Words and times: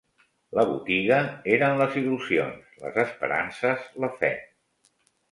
La 0.59 0.63
botiga 0.67 1.17
eren 1.57 1.75
les 1.81 1.97
il·lusions, 2.01 2.71
les 2.85 2.97
esperances, 3.03 3.85
la 4.05 4.09
fe 4.23 4.33